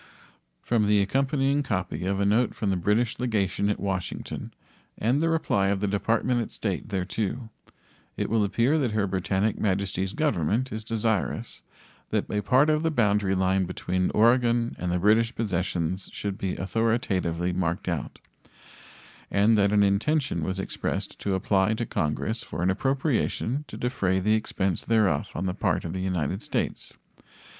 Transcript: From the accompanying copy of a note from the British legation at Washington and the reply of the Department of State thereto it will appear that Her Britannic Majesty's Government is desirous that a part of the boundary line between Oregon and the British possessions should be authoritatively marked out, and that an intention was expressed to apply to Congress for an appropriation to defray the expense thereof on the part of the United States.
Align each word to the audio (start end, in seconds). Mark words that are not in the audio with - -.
From 0.63 0.87
the 0.87 0.99
accompanying 0.99 1.61
copy 1.61 2.05
of 2.07 2.19
a 2.19 2.25
note 2.25 2.55
from 2.55 2.71
the 2.71 2.75
British 2.75 3.19
legation 3.19 3.69
at 3.69 3.79
Washington 3.79 4.51
and 4.97 5.21
the 5.21 5.29
reply 5.29 5.67
of 5.67 5.79
the 5.79 5.85
Department 5.85 6.41
of 6.41 6.51
State 6.51 6.87
thereto 6.89 7.51
it 8.17 8.27
will 8.27 8.43
appear 8.43 8.79
that 8.79 8.93
Her 8.93 9.05
Britannic 9.05 9.59
Majesty's 9.59 10.13
Government 10.13 10.71
is 10.71 10.83
desirous 10.83 11.61
that 12.09 12.27
a 12.31 12.41
part 12.41 12.67
of 12.71 12.81
the 12.81 12.89
boundary 12.89 13.35
line 13.35 13.65
between 13.65 14.09
Oregon 14.15 14.75
and 14.79 14.91
the 14.91 14.97
British 14.97 15.35
possessions 15.35 16.09
should 16.11 16.35
be 16.35 16.55
authoritatively 16.55 17.53
marked 17.53 17.87
out, 17.87 18.17
and 19.29 19.55
that 19.55 19.71
an 19.71 19.83
intention 19.83 20.41
was 20.43 20.57
expressed 20.57 21.19
to 21.19 21.35
apply 21.35 21.75
to 21.75 21.85
Congress 21.85 22.41
for 22.41 22.63
an 22.63 22.71
appropriation 22.71 23.65
to 23.67 23.77
defray 23.77 24.19
the 24.19 24.33
expense 24.33 24.83
thereof 24.83 25.29
on 25.35 25.45
the 25.45 25.53
part 25.53 25.85
of 25.85 25.93
the 25.93 26.01
United 26.01 26.41
States. 26.41 26.97